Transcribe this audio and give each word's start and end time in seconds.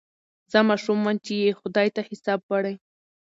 زه 0.51 0.59
ماشوم 0.69 0.99
وم 1.03 1.17
چي 1.25 1.33
یې 1.43 1.51
خدای 1.59 1.87
ته 1.95 2.01
حساب 2.09 2.39
وړی 2.49 2.75